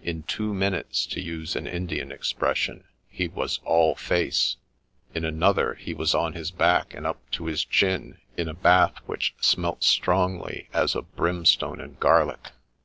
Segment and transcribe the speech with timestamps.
[0.00, 4.54] In two minutes, to use an Indian expression,' he was all face
[5.14, 8.54] 1' in another he was on his back, and up to his chin, in a
[8.54, 12.52] bath which smelt strongly as of brimstone and garlic.